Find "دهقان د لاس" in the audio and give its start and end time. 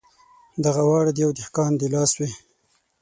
1.39-2.11